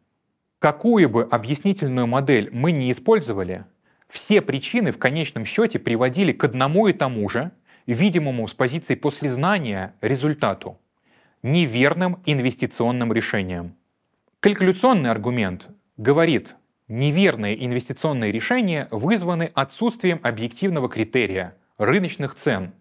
[0.59, 3.65] Какую бы объяснительную модель мы не использовали,
[4.09, 7.53] все причины в конечном счете приводили к одному и тому же,
[7.87, 10.81] видимому с позиции послезнания, результату–
[11.45, 13.77] неверным инвестиционным решением.
[14.41, 16.57] Калькуляционный аргумент говорит,
[16.89, 22.73] неверные инвестиционные решения вызваны отсутствием объективного критерия– рыночных цен.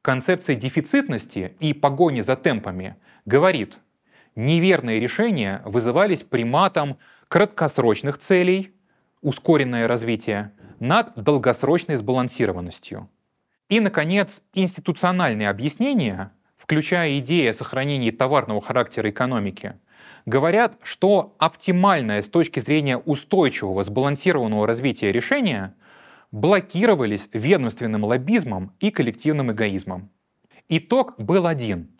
[0.00, 2.96] Концепция дефицитности и погони за темпами
[3.26, 3.78] говорит–
[4.38, 8.72] неверные решения вызывались приматом краткосрочных целей,
[9.20, 13.10] ускоренное развитие, над долгосрочной сбалансированностью.
[13.68, 19.74] И, наконец, институциональные объяснения, включая идеи о сохранении товарного характера экономики,
[20.24, 25.74] говорят, что оптимальное с точки зрения устойчивого сбалансированного развития решения
[26.30, 30.10] блокировались ведомственным лоббизмом и коллективным эгоизмом.
[30.68, 31.90] Итог был один–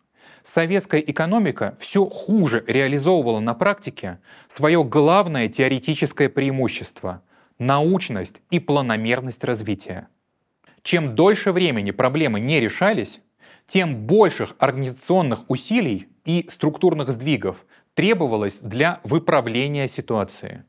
[0.49, 4.19] советская экономика все хуже реализовывала на практике
[4.49, 7.23] свое главное теоретическое преимущество–
[7.59, 10.09] научность и планомерность развития.
[10.83, 13.21] Чем дольше времени проблемы не решались,
[13.67, 20.65] тем больших организационных усилий и структурных сдвигов требовалось для выправления ситуации.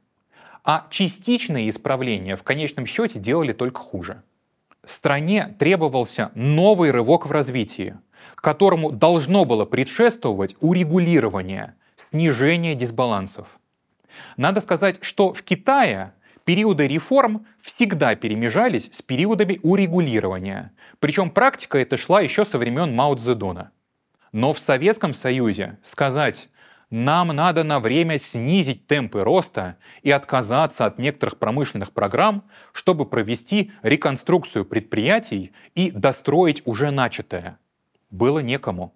[0.65, 4.23] А частичные исправления в конечном счете делали только хуже.
[4.83, 7.97] Стране требовался новый рывок в развитии–
[8.41, 13.59] которому должно было предшествовать урегулирование, снижение дисбалансов.
[14.37, 16.13] Надо сказать, что в Китае
[16.45, 20.71] периоды реформ всегда перемежались с периодами урегулирования.
[20.99, 23.71] Причем практика эта шла еще со времен Мао Цзэдуна.
[24.31, 26.49] Но в Советском Союзе сказать
[26.89, 33.71] нам надо на время снизить темпы роста и отказаться от некоторых промышленных программ, чтобы провести
[33.83, 37.59] реконструкцию предприятий и достроить уже начатое
[38.09, 38.93] было некому.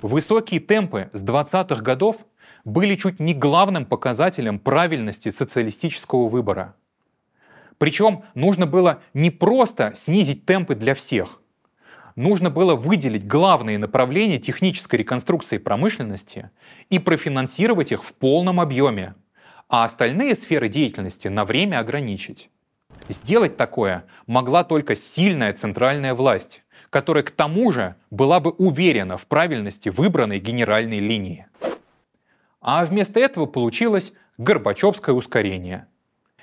[0.00, 2.26] Высокие темпы с 20-х годов
[2.64, 6.76] были чуть не главным показателем правильности социалистического выбора.
[7.78, 11.42] Причем нужно было не просто снизить темпы для всех,
[12.16, 16.50] нужно было выделить главные направления технической реконструкции промышленности
[16.90, 19.14] и профинансировать их в полном объеме,
[19.68, 22.50] а остальные сферы деятельности на время ограничить.
[23.08, 26.61] Сделать такое могла только сильная центральная власть,
[26.92, 31.46] которая к тому же была бы уверена в правильности выбранной генеральной линии.
[32.60, 35.86] А вместо этого получилось Горбачевское ускорение.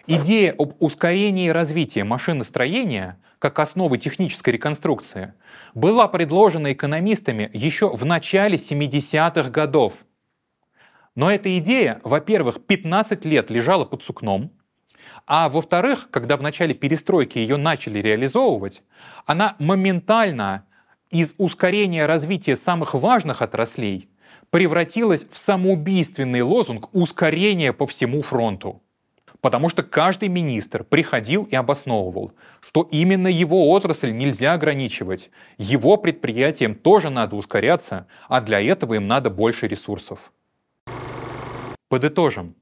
[0.07, 5.35] Идея об ускорении развития машиностроения как основы технической реконструкции
[5.75, 10.03] была предложена экономистами еще в начале 70-х годов.
[11.13, 14.51] Но эта идея, во-первых, 15 лет лежала под сукном,
[15.31, 18.81] а во-вторых, когда в начале перестройки ее начали реализовывать,
[19.27, 20.65] она моментально
[21.11, 24.09] из ускорения развития самых важных отраслей
[24.49, 28.81] превратилась в самоубийственный лозунг ускорения по всему фронту.
[29.39, 36.73] Потому что каждый министр приходил и обосновывал, что именно его отрасль нельзя ограничивать, его предприятиям
[36.73, 40.33] тоже надо ускоряться, а для этого им надо больше ресурсов.
[41.87, 42.55] Подытожим.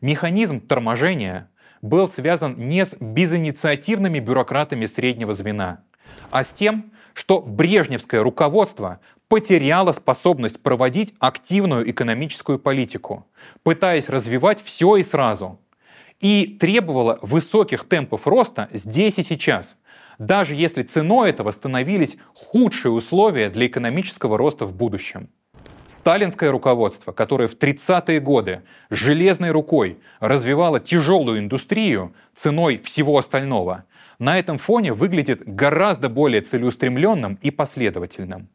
[0.00, 1.50] Механизм торможения
[1.88, 5.82] был связан не с безинициативными бюрократами среднего звена,
[6.30, 13.26] а с тем, что брежневское руководство потеряло способность проводить активную экономическую политику,
[13.62, 15.58] пытаясь развивать все и сразу,
[16.20, 19.76] и требовало высоких темпов роста здесь и сейчас,
[20.18, 25.28] даже если ценой этого становились худшие условия для экономического роста в будущем.
[25.86, 33.84] Сталинское руководство, которое в 30-е годы железной рукой развивало тяжелую индустрию ценой всего остального,
[34.18, 38.48] на этом фоне выглядит гораздо более целеустремленным и последовательным.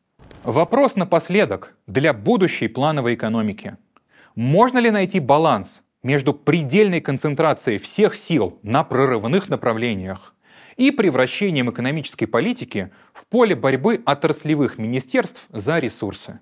[0.44, 3.78] Вопрос напоследок для будущей плановой экономики.
[4.36, 10.34] Можно ли найти баланс между предельной концентрацией всех сил на прорывных направлениях
[10.78, 16.40] и превращением экономической политики в поле борьбы отраслевых министерств за ресурсы.